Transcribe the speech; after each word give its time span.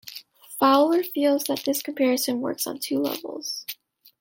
Fowler 0.59 1.03
feels 1.03 1.43
that 1.43 1.61
this 1.63 1.83
comparison 1.83 2.41
works 2.41 2.65
on 2.65 2.79
two 2.79 2.97
levels. 2.97 3.67